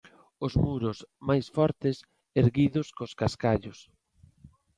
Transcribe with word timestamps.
Os 0.45 0.53
muros, 0.63 0.97
máis 1.27 1.45
fortes, 1.55 1.97
erguidos 2.41 2.87
cos 2.97 3.11
cascallos. 3.21 3.79